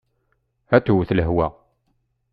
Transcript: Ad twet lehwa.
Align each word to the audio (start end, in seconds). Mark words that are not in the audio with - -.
Ad 0.75 0.83
twet 0.85 1.11
lehwa. 1.15 1.47